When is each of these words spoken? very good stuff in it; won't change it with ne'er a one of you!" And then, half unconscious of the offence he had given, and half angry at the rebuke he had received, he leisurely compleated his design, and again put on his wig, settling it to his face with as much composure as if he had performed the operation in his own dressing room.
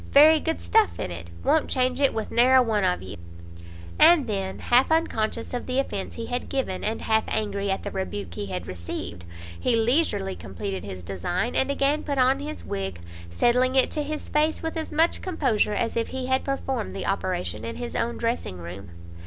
very 0.13 0.39
good 0.39 0.59
stuff 0.59 0.99
in 0.99 1.11
it; 1.11 1.29
won't 1.43 1.69
change 1.69 1.99
it 2.01 2.11
with 2.11 2.31
ne'er 2.31 2.55
a 2.55 2.63
one 2.63 2.83
of 2.83 3.03
you!" 3.03 3.15
And 3.99 4.25
then, 4.25 4.57
half 4.57 4.89
unconscious 4.91 5.53
of 5.53 5.67
the 5.67 5.77
offence 5.77 6.15
he 6.15 6.25
had 6.25 6.49
given, 6.49 6.83
and 6.83 7.03
half 7.03 7.23
angry 7.27 7.69
at 7.69 7.83
the 7.83 7.91
rebuke 7.91 8.33
he 8.33 8.47
had 8.47 8.65
received, 8.65 9.25
he 9.59 9.75
leisurely 9.75 10.35
compleated 10.35 10.83
his 10.83 11.03
design, 11.03 11.55
and 11.55 11.69
again 11.69 12.01
put 12.01 12.17
on 12.17 12.39
his 12.39 12.65
wig, 12.65 12.99
settling 13.29 13.75
it 13.75 13.91
to 13.91 14.01
his 14.01 14.27
face 14.27 14.63
with 14.63 14.75
as 14.75 14.91
much 14.91 15.21
composure 15.21 15.73
as 15.75 15.95
if 15.95 16.07
he 16.07 16.25
had 16.25 16.43
performed 16.43 16.93
the 16.95 17.05
operation 17.05 17.63
in 17.63 17.75
his 17.75 17.95
own 17.95 18.17
dressing 18.17 18.57
room. 18.57 18.89